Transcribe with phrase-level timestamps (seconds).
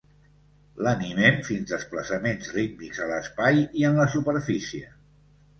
[0.85, 4.91] L'animen fins desplaçaments rítmics a l'espai i en la superfície.